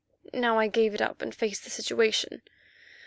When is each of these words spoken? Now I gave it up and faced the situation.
Now 0.33 0.57
I 0.57 0.65
gave 0.67 0.95
it 0.95 1.01
up 1.03 1.21
and 1.21 1.35
faced 1.35 1.63
the 1.63 1.69
situation. 1.69 2.41